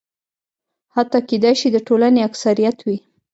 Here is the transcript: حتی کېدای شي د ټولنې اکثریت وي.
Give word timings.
حتی 0.95 1.19
کېدای 1.29 1.53
شي 1.59 1.67
د 1.71 1.77
ټولنې 1.87 2.19
اکثریت 2.29 2.77
وي. 2.87 2.97